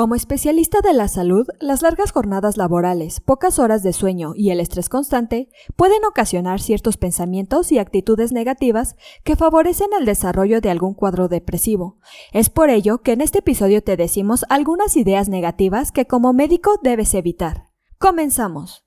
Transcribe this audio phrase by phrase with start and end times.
[0.00, 4.58] Como especialista de la salud, las largas jornadas laborales, pocas horas de sueño y el
[4.58, 10.94] estrés constante pueden ocasionar ciertos pensamientos y actitudes negativas que favorecen el desarrollo de algún
[10.94, 11.98] cuadro depresivo.
[12.32, 16.80] Es por ello que en este episodio te decimos algunas ideas negativas que como médico
[16.82, 17.66] debes evitar.
[17.98, 18.86] Comenzamos.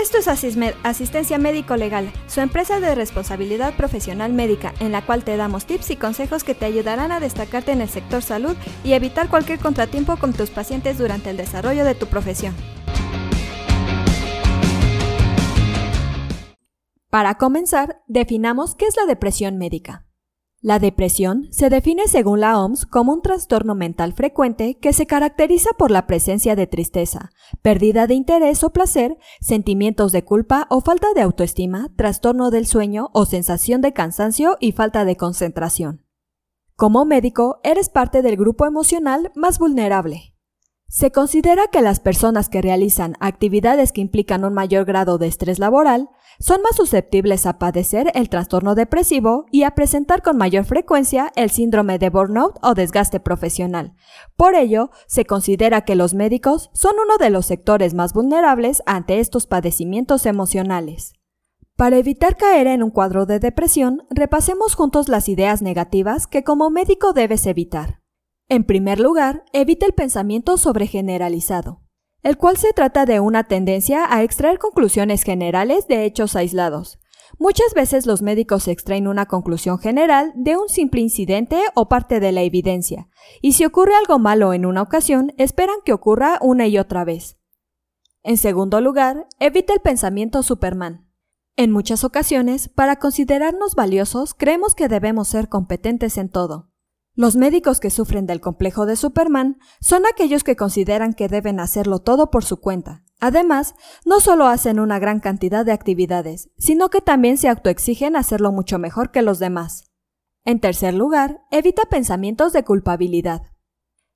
[0.00, 5.24] Esto es Asismed, Asistencia Médico Legal, su empresa de responsabilidad profesional médica, en la cual
[5.24, 8.94] te damos tips y consejos que te ayudarán a destacarte en el sector salud y
[8.94, 12.54] evitar cualquier contratiempo con tus pacientes durante el desarrollo de tu profesión.
[17.10, 20.06] Para comenzar, definamos qué es la depresión médica.
[20.62, 25.70] La depresión se define según la OMS como un trastorno mental frecuente que se caracteriza
[25.78, 27.30] por la presencia de tristeza,
[27.62, 33.08] pérdida de interés o placer, sentimientos de culpa o falta de autoestima, trastorno del sueño
[33.14, 36.04] o sensación de cansancio y falta de concentración.
[36.76, 40.34] Como médico, eres parte del grupo emocional más vulnerable.
[40.92, 45.60] Se considera que las personas que realizan actividades que implican un mayor grado de estrés
[45.60, 46.10] laboral
[46.40, 51.50] son más susceptibles a padecer el trastorno depresivo y a presentar con mayor frecuencia el
[51.50, 53.94] síndrome de burnout o desgaste profesional.
[54.36, 59.20] Por ello, se considera que los médicos son uno de los sectores más vulnerables ante
[59.20, 61.12] estos padecimientos emocionales.
[61.76, 66.68] Para evitar caer en un cuadro de depresión, repasemos juntos las ideas negativas que como
[66.68, 67.99] médico debes evitar.
[68.50, 71.82] En primer lugar, evita el pensamiento sobregeneralizado,
[72.24, 76.98] el cual se trata de una tendencia a extraer conclusiones generales de hechos aislados.
[77.38, 82.32] Muchas veces los médicos extraen una conclusión general de un simple incidente o parte de
[82.32, 83.08] la evidencia,
[83.40, 87.38] y si ocurre algo malo en una ocasión, esperan que ocurra una y otra vez.
[88.24, 91.08] En segundo lugar, evita el pensamiento Superman.
[91.54, 96.69] En muchas ocasiones, para considerarnos valiosos, creemos que debemos ser competentes en todo.
[97.20, 101.98] Los médicos que sufren del complejo de Superman son aquellos que consideran que deben hacerlo
[101.98, 103.04] todo por su cuenta.
[103.20, 103.74] Además,
[104.06, 108.78] no solo hacen una gran cantidad de actividades, sino que también se autoexigen hacerlo mucho
[108.78, 109.90] mejor que los demás.
[110.46, 113.42] En tercer lugar, evita pensamientos de culpabilidad.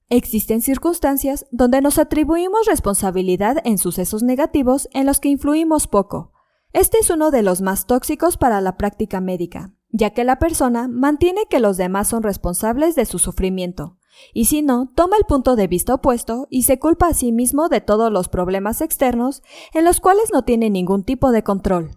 [0.09, 6.33] Existen circunstancias donde nos atribuimos responsabilidad en sucesos negativos en los que influimos poco.
[6.73, 10.89] Este es uno de los más tóxicos para la práctica médica, ya que la persona
[10.89, 13.97] mantiene que los demás son responsables de su sufrimiento,
[14.33, 17.69] y si no, toma el punto de vista opuesto y se culpa a sí mismo
[17.69, 21.93] de todos los problemas externos en los cuales no tiene ningún tipo de control.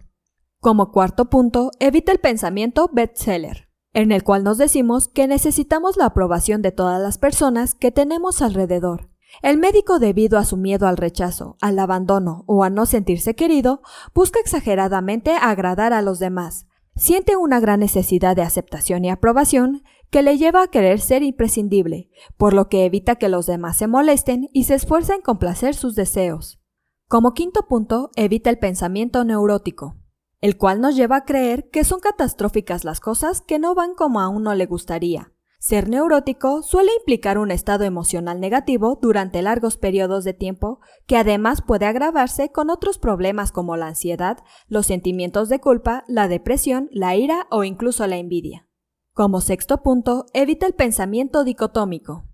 [0.60, 6.06] Como cuarto punto, evita el pensamiento bestseller, en el cual nos decimos que necesitamos la
[6.06, 9.10] aprobación de todas las personas que tenemos alrededor.
[9.42, 13.82] El médico, debido a su miedo al rechazo, al abandono o a no sentirse querido,
[14.14, 16.67] busca exageradamente agradar a los demás,
[16.98, 22.10] siente una gran necesidad de aceptación y aprobación que le lleva a querer ser imprescindible,
[22.36, 25.94] por lo que evita que los demás se molesten y se esfuerza en complacer sus
[25.94, 26.60] deseos.
[27.06, 29.96] Como quinto punto, evita el pensamiento neurótico,
[30.40, 34.20] el cual nos lleva a creer que son catastróficas las cosas que no van como
[34.20, 40.24] a uno le gustaría, ser neurótico suele implicar un estado emocional negativo durante largos periodos
[40.24, 44.38] de tiempo que además puede agravarse con otros problemas como la ansiedad,
[44.68, 48.68] los sentimientos de culpa, la depresión, la ira o incluso la envidia.
[49.12, 52.28] Como sexto punto, evita el pensamiento dicotómico,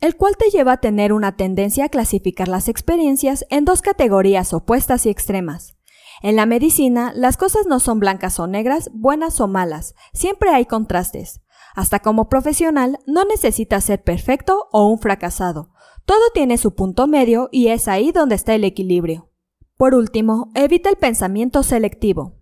[0.00, 4.52] el cual te lleva a tener una tendencia a clasificar las experiencias en dos categorías
[4.52, 5.76] opuestas y extremas.
[6.22, 10.66] En la medicina, las cosas no son blancas o negras, buenas o malas, siempre hay
[10.66, 11.40] contrastes.
[11.76, 15.74] Hasta como profesional no necesitas ser perfecto o un fracasado.
[16.06, 19.28] Todo tiene su punto medio y es ahí donde está el equilibrio.
[19.76, 22.38] Por último, evita el pensamiento selectivo,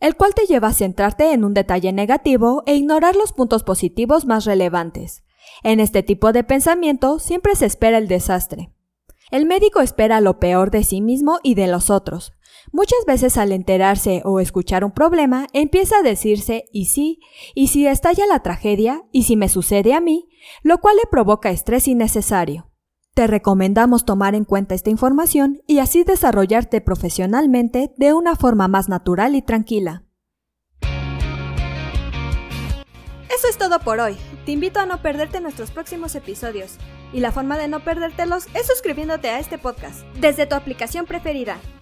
[0.00, 4.24] el cual te lleva a centrarte en un detalle negativo e ignorar los puntos positivos
[4.24, 5.22] más relevantes.
[5.62, 8.72] En este tipo de pensamiento siempre se espera el desastre.
[9.30, 12.32] El médico espera lo peor de sí mismo y de los otros,
[12.72, 17.20] Muchas veces al enterarse o escuchar un problema, empieza a decirse y sí,
[17.54, 20.28] y si estalla la tragedia, y si me sucede a mí,
[20.62, 22.70] lo cual le provoca estrés innecesario.
[23.14, 28.88] Te recomendamos tomar en cuenta esta información y así desarrollarte profesionalmente de una forma más
[28.88, 30.04] natural y tranquila.
[33.34, 34.16] Eso es todo por hoy.
[34.44, 36.76] Te invito a no perderte nuestros próximos episodios.
[37.12, 41.56] Y la forma de no perdértelos es suscribiéndote a este podcast desde tu aplicación preferida.